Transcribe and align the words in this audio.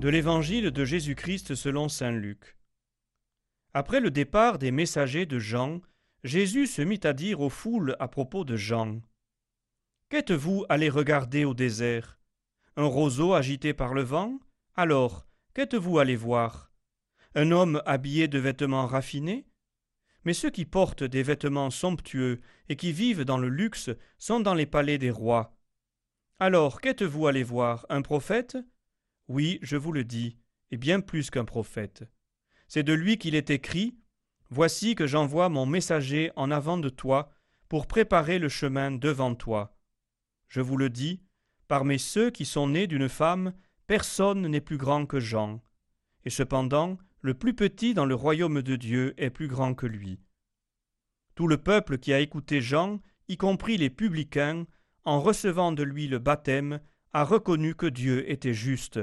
De 0.00 0.08
l'Évangile 0.08 0.70
de 0.70 0.84
Jésus-Christ 0.86 1.54
selon 1.54 1.90
Saint 1.90 2.10
Luc. 2.10 2.56
Après 3.74 4.00
le 4.00 4.10
départ 4.10 4.56
des 4.56 4.70
messagers 4.70 5.26
de 5.26 5.38
Jean, 5.38 5.82
Jésus 6.24 6.66
se 6.66 6.80
mit 6.80 7.00
à 7.04 7.12
dire 7.12 7.42
aux 7.42 7.50
foules 7.50 7.96
à 8.00 8.08
propos 8.08 8.44
de 8.44 8.56
Jean. 8.56 9.02
Qu'êtes-vous 10.08 10.64
allés 10.70 10.88
regarder 10.88 11.44
au 11.44 11.52
désert? 11.52 12.18
Un 12.76 12.86
roseau 12.86 13.34
agité 13.34 13.74
par 13.74 13.92
le 13.92 14.00
vent? 14.00 14.40
Alors, 14.74 15.26
qu'êtes-vous 15.52 15.98
allés 15.98 16.16
voir? 16.16 16.72
Un 17.34 17.50
homme 17.50 17.82
habillé 17.84 18.26
de 18.26 18.38
vêtements 18.38 18.86
raffinés? 18.86 19.46
Mais 20.24 20.32
ceux 20.32 20.48
qui 20.48 20.64
portent 20.64 21.04
des 21.04 21.22
vêtements 21.22 21.70
somptueux 21.70 22.40
et 22.70 22.76
qui 22.76 22.92
vivent 22.92 23.26
dans 23.26 23.36
le 23.36 23.50
luxe 23.50 23.90
sont 24.16 24.40
dans 24.40 24.54
les 24.54 24.64
palais 24.64 24.96
des 24.96 25.10
rois. 25.10 25.54
Alors, 26.38 26.80
qu'êtes-vous 26.80 27.26
allés 27.26 27.42
voir? 27.42 27.84
Un 27.90 28.00
prophète? 28.00 28.56
Oui, 29.30 29.60
je 29.62 29.76
vous 29.76 29.92
le 29.92 30.02
dis, 30.02 30.36
et 30.72 30.76
bien 30.76 31.00
plus 31.00 31.30
qu'un 31.30 31.44
prophète. 31.44 32.02
C'est 32.66 32.82
de 32.82 32.92
lui 32.92 33.16
qu'il 33.16 33.36
est 33.36 33.50
écrit 33.50 33.94
Voici 34.48 34.96
que 34.96 35.06
j'envoie 35.06 35.48
mon 35.48 35.66
messager 35.66 36.32
en 36.34 36.50
avant 36.50 36.78
de 36.78 36.88
toi 36.88 37.30
pour 37.68 37.86
préparer 37.86 38.40
le 38.40 38.48
chemin 38.48 38.90
devant 38.90 39.36
toi. 39.36 39.78
Je 40.48 40.60
vous 40.60 40.76
le 40.76 40.90
dis, 40.90 41.22
parmi 41.68 42.00
ceux 42.00 42.32
qui 42.32 42.44
sont 42.44 42.70
nés 42.70 42.88
d'une 42.88 43.08
femme, 43.08 43.54
personne 43.86 44.48
n'est 44.48 44.60
plus 44.60 44.78
grand 44.78 45.06
que 45.06 45.20
Jean. 45.20 45.62
Et 46.24 46.30
cependant, 46.30 46.98
le 47.20 47.34
plus 47.34 47.54
petit 47.54 47.94
dans 47.94 48.06
le 48.06 48.16
royaume 48.16 48.62
de 48.62 48.74
Dieu 48.74 49.14
est 49.16 49.30
plus 49.30 49.46
grand 49.46 49.74
que 49.74 49.86
lui. 49.86 50.18
Tout 51.36 51.46
le 51.46 51.58
peuple 51.58 51.98
qui 51.98 52.12
a 52.12 52.18
écouté 52.18 52.60
Jean, 52.60 52.98
y 53.28 53.36
compris 53.36 53.76
les 53.76 53.90
publicains, 53.90 54.66
en 55.04 55.20
recevant 55.20 55.70
de 55.70 55.84
lui 55.84 56.08
le 56.08 56.18
baptême, 56.18 56.80
a 57.12 57.22
reconnu 57.22 57.76
que 57.76 57.86
Dieu 57.86 58.28
était 58.28 58.54
juste 58.54 58.98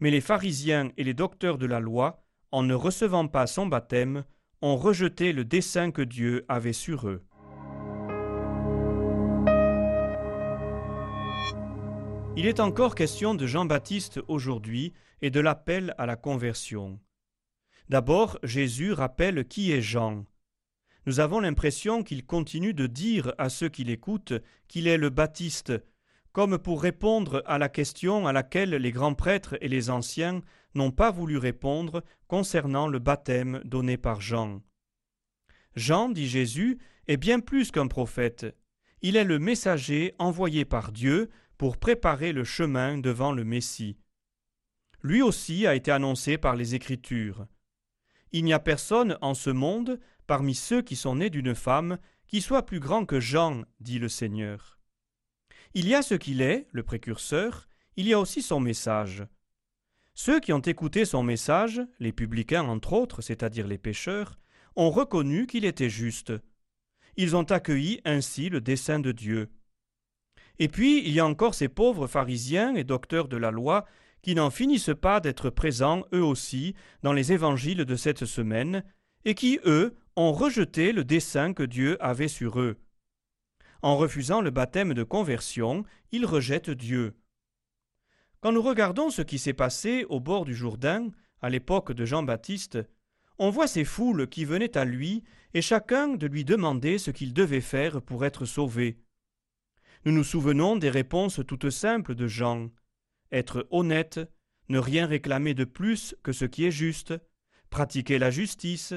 mais 0.00 0.10
les 0.10 0.20
pharisiens 0.20 0.90
et 0.96 1.04
les 1.04 1.14
docteurs 1.14 1.58
de 1.58 1.66
la 1.66 1.80
loi, 1.80 2.22
en 2.52 2.62
ne 2.62 2.74
recevant 2.74 3.28
pas 3.28 3.46
son 3.46 3.66
baptême, 3.66 4.24
ont 4.62 4.76
rejeté 4.76 5.32
le 5.32 5.44
dessein 5.44 5.90
que 5.90 6.02
Dieu 6.02 6.44
avait 6.48 6.72
sur 6.72 7.08
eux. 7.08 7.22
Il 12.36 12.46
est 12.46 12.60
encore 12.60 12.94
question 12.94 13.34
de 13.34 13.46
Jean-Baptiste 13.46 14.20
aujourd'hui 14.28 14.92
et 15.20 15.30
de 15.30 15.40
l'appel 15.40 15.94
à 15.98 16.06
la 16.06 16.16
conversion. 16.16 16.98
D'abord, 17.88 18.38
Jésus 18.42 18.92
rappelle 18.92 19.46
qui 19.46 19.72
est 19.72 19.82
Jean. 19.82 20.24
Nous 21.06 21.20
avons 21.20 21.40
l'impression 21.40 22.02
qu'il 22.02 22.24
continue 22.24 22.72
de 22.72 22.86
dire 22.86 23.34
à 23.36 23.48
ceux 23.48 23.68
qui 23.68 23.84
l'écoutent 23.84 24.34
qu'il 24.68 24.86
est 24.86 24.96
le 24.96 25.10
Baptiste, 25.10 25.72
comme 26.32 26.58
pour 26.58 26.82
répondre 26.82 27.42
à 27.46 27.58
la 27.58 27.68
question 27.68 28.26
à 28.26 28.32
laquelle 28.32 28.70
les 28.70 28.92
grands 28.92 29.14
prêtres 29.14 29.56
et 29.60 29.68
les 29.68 29.90
anciens 29.90 30.42
n'ont 30.74 30.92
pas 30.92 31.10
voulu 31.10 31.36
répondre 31.36 32.04
concernant 32.28 32.86
le 32.86 32.98
baptême 32.98 33.60
donné 33.64 33.96
par 33.96 34.20
Jean. 34.20 34.62
Jean, 35.74 36.08
dit 36.08 36.28
Jésus, 36.28 36.78
est 37.08 37.16
bien 37.16 37.40
plus 37.40 37.70
qu'un 37.70 37.86
prophète. 37.86 38.46
Il 39.02 39.16
est 39.16 39.24
le 39.24 39.38
messager 39.38 40.14
envoyé 40.18 40.64
par 40.64 40.92
Dieu 40.92 41.30
pour 41.58 41.76
préparer 41.76 42.32
le 42.32 42.44
chemin 42.44 42.98
devant 42.98 43.32
le 43.32 43.44
Messie. 43.44 43.96
Lui 45.02 45.22
aussi 45.22 45.66
a 45.66 45.74
été 45.74 45.90
annoncé 45.90 46.38
par 46.38 46.56
les 46.56 46.74
Écritures. 46.74 47.46
Il 48.32 48.44
n'y 48.44 48.52
a 48.52 48.60
personne 48.60 49.18
en 49.22 49.34
ce 49.34 49.50
monde, 49.50 49.98
parmi 50.26 50.54
ceux 50.54 50.82
qui 50.82 50.94
sont 50.94 51.16
nés 51.16 51.30
d'une 51.30 51.54
femme, 51.54 51.98
qui 52.28 52.40
soit 52.40 52.64
plus 52.64 52.78
grand 52.78 53.04
que 53.04 53.18
Jean, 53.18 53.62
dit 53.80 53.98
le 53.98 54.08
Seigneur. 54.08 54.79
Il 55.74 55.86
y 55.86 55.94
a 55.94 56.02
ce 56.02 56.14
qu'il 56.14 56.42
est, 56.42 56.66
le 56.72 56.82
précurseur, 56.82 57.68
il 57.96 58.08
y 58.08 58.12
a 58.12 58.18
aussi 58.18 58.42
son 58.42 58.58
message. 58.58 59.24
Ceux 60.14 60.40
qui 60.40 60.52
ont 60.52 60.58
écouté 60.60 61.04
son 61.04 61.22
message, 61.22 61.80
les 62.00 62.10
publicains 62.10 62.64
entre 62.64 62.92
autres, 62.92 63.22
c'est-à-dire 63.22 63.68
les 63.68 63.78
pécheurs, 63.78 64.38
ont 64.74 64.90
reconnu 64.90 65.46
qu'il 65.46 65.64
était 65.64 65.88
juste. 65.88 66.32
Ils 67.16 67.36
ont 67.36 67.44
accueilli 67.44 68.00
ainsi 68.04 68.48
le 68.48 68.60
dessein 68.60 68.98
de 68.98 69.12
Dieu. 69.12 69.48
Et 70.58 70.68
puis 70.68 71.06
il 71.06 71.12
y 71.12 71.20
a 71.20 71.26
encore 71.26 71.54
ces 71.54 71.68
pauvres 71.68 72.08
pharisiens 72.08 72.74
et 72.74 72.82
docteurs 72.82 73.28
de 73.28 73.36
la 73.36 73.52
loi 73.52 73.86
qui 74.22 74.34
n'en 74.34 74.50
finissent 74.50 74.94
pas 75.00 75.20
d'être 75.20 75.50
présents 75.50 76.04
eux 76.12 76.24
aussi 76.24 76.74
dans 77.02 77.12
les 77.12 77.32
évangiles 77.32 77.84
de 77.84 77.96
cette 77.96 78.24
semaine, 78.24 78.84
et 79.24 79.34
qui, 79.34 79.60
eux, 79.64 79.94
ont 80.16 80.32
rejeté 80.32 80.92
le 80.92 81.04
dessein 81.04 81.54
que 81.54 81.62
Dieu 81.62 81.96
avait 82.00 82.28
sur 82.28 82.60
eux. 82.60 82.76
En 83.82 83.96
refusant 83.96 84.40
le 84.40 84.50
baptême 84.50 84.94
de 84.94 85.02
conversion, 85.02 85.84
ils 86.12 86.26
rejettent 86.26 86.70
Dieu. 86.70 87.14
Quand 88.40 88.52
nous 88.52 88.62
regardons 88.62 89.10
ce 89.10 89.22
qui 89.22 89.38
s'est 89.38 89.54
passé 89.54 90.04
au 90.08 90.20
bord 90.20 90.44
du 90.44 90.54
Jourdain, 90.54 91.08
à 91.40 91.48
l'époque 91.48 91.92
de 91.92 92.04
Jean-Baptiste, 92.04 92.78
on 93.38 93.50
voit 93.50 93.66
ces 93.66 93.84
foules 93.84 94.28
qui 94.28 94.44
venaient 94.44 94.76
à 94.76 94.84
lui 94.84 95.24
et 95.54 95.62
chacun 95.62 96.08
de 96.08 96.26
lui 96.26 96.44
demander 96.44 96.98
ce 96.98 97.10
qu'il 97.10 97.32
devait 97.32 97.62
faire 97.62 98.02
pour 98.02 98.24
être 98.24 98.44
sauvé. 98.44 98.98
Nous 100.04 100.12
nous 100.12 100.24
souvenons 100.24 100.76
des 100.76 100.90
réponses 100.90 101.40
toutes 101.46 101.70
simples 101.70 102.14
de 102.14 102.26
Jean. 102.26 102.70
Être 103.32 103.66
honnête, 103.70 104.20
ne 104.68 104.78
rien 104.78 105.06
réclamer 105.06 105.54
de 105.54 105.64
plus 105.64 106.14
que 106.22 106.32
ce 106.32 106.44
qui 106.44 106.64
est 106.64 106.70
juste, 106.70 107.14
pratiquer 107.70 108.18
la 108.18 108.30
justice, 108.30 108.94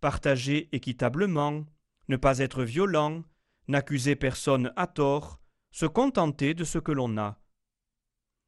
partager 0.00 0.68
équitablement, 0.72 1.64
ne 2.08 2.16
pas 2.16 2.38
être 2.38 2.64
violent, 2.64 3.22
n'accuser 3.68 4.16
personne 4.16 4.72
à 4.76 4.86
tort, 4.86 5.40
se 5.70 5.86
contenter 5.86 6.54
de 6.54 6.64
ce 6.64 6.78
que 6.78 6.92
l'on 6.92 7.16
a. 7.18 7.40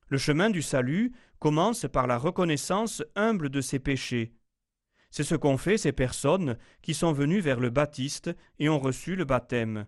Le 0.09 0.19
chemin 0.19 0.51
du 0.51 0.63
salut 0.63 1.13
commence 1.39 1.87
par 1.93 2.07
la 2.07 2.17
reconnaissance 2.19 3.03
humble 3.15 3.51
de 3.51 3.61
ses 3.61 3.79
péchés. 3.79 4.35
C'est 5.11 5.25
ce 5.25 5.35
qu'ont 5.35 5.59
fait 5.59 5.79
ces 5.79 5.93
personnes 5.93 6.57
qui 6.83 6.95
sont 6.95 7.13
venues 7.13 7.41
vers 7.41 7.61
le 7.61 7.71
Baptiste 7.71 8.31
et 8.59 8.69
ont 8.69 8.79
reçu 8.79 9.17
le 9.17 9.25
baptême. 9.25 9.87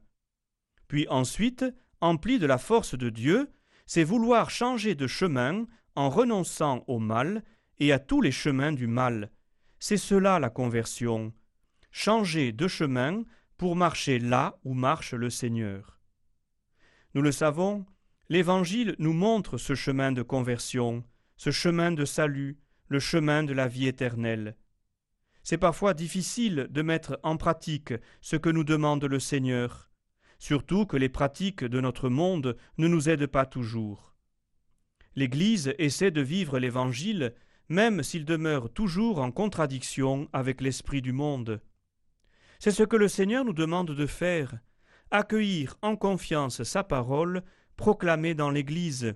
Puis 0.89 1.07
ensuite, 1.09 1.65
emplis 2.01 2.39
de 2.39 2.47
la 2.47 2.59
force 2.59 2.97
de 2.97 3.11
Dieu, 3.11 3.51
c'est 3.87 4.05
vouloir 4.05 4.51
changer 4.51 4.95
de 4.95 5.07
chemin 5.07 5.67
en 5.95 6.09
renonçant 6.09 6.85
au 6.87 6.99
mal 6.99 7.43
et 7.79 7.93
à 7.93 7.99
tous 7.99 8.21
les 8.21 8.33
chemins 8.33 8.73
du 8.73 8.87
mal. 8.87 9.31
C'est 9.79 9.97
cela 9.97 10.39
la 10.39 10.51
conversion. 10.51 11.33
Changer 11.91 12.53
de 12.53 12.69
chemin 12.69 13.25
pour 13.61 13.77
marcher 13.77 14.19
là 14.19 14.59
où 14.65 14.73
marche 14.73 15.13
le 15.13 15.29
Seigneur. 15.29 16.01
Nous 17.13 17.21
le 17.21 17.31
savons, 17.31 17.85
l'Évangile 18.31 18.97
nous 18.99 19.13
montre 19.13 19.59
ce 19.59 19.75
chemin 19.75 20.13
de 20.13 20.23
conversion, 20.23 21.05
ce 21.37 21.51
chemin 21.51 21.93
de 21.93 22.07
salut, 22.07 22.59
le 22.89 22.99
chemin 23.01 23.43
de 23.43 23.53
la 23.53 23.69
vie 23.69 23.87
éternelle. 23.87 24.57
C'est 25.43 25.59
parfois 25.59 25.93
difficile 25.93 26.69
de 26.71 26.81
mettre 26.81 27.21
en 27.23 27.37
pratique 27.37 27.93
ce 28.23 28.37
que 28.37 28.49
nous 28.49 28.65
demande 28.65 29.05
le 29.05 29.21
Seigneur, 29.21 29.91
surtout 30.39 30.87
que 30.87 30.97
les 30.97 31.11
pratiques 31.11 31.63
de 31.63 31.83
notre 31.83 32.09
monde 32.09 32.57
ne 32.79 32.89
nous 32.89 33.11
aident 33.11 33.27
pas 33.27 33.45
toujours. 33.45 34.17
L'Église 35.17 35.75
essaie 35.77 36.11
de 36.11 36.23
vivre 36.23 36.59
l'Évangile, 36.59 37.35
même 37.69 38.03
s'il 38.03 38.25
demeure 38.25 38.73
toujours 38.73 39.19
en 39.19 39.31
contradiction 39.31 40.31
avec 40.33 40.63
l'esprit 40.63 41.03
du 41.03 41.13
monde. 41.13 41.61
C'est 42.61 42.73
ce 42.73 42.83
que 42.83 42.97
le 42.97 43.09
Seigneur 43.09 43.43
nous 43.47 43.55
demande 43.55 43.91
de 43.91 44.07
faire, 44.07 44.59
accueillir 45.11 45.79
en 45.81 45.97
confiance 45.97 46.63
sa 46.63 46.85
parole 46.85 47.43
proclamée 47.77 48.35
dans 48.35 48.51
l'Église. 48.51 49.15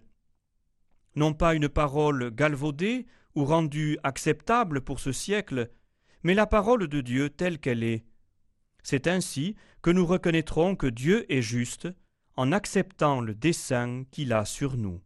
Non 1.15 1.34
pas 1.34 1.54
une 1.54 1.69
parole 1.69 2.31
galvaudée 2.31 3.04
ou 3.34 3.44
rendue 3.44 3.99
acceptable 4.03 4.81
pour 4.81 4.99
ce 4.99 5.12
siècle, 5.12 5.71
mais 6.22 6.33
la 6.33 6.47
parole 6.47 6.88
de 6.88 7.03
Dieu 7.03 7.28
telle 7.28 7.59
qu'elle 7.59 7.83
est. 7.83 8.07
C'est 8.83 9.07
ainsi 9.09 9.57
que 9.83 9.91
nous 9.91 10.07
reconnaîtrons 10.07 10.74
que 10.74 10.86
Dieu 10.86 11.30
est 11.30 11.42
juste 11.42 11.86
en 12.36 12.51
acceptant 12.51 13.21
le 13.21 13.34
dessein 13.34 14.04
qu'il 14.10 14.33
a 14.33 14.47
sur 14.47 14.78
nous. 14.78 15.03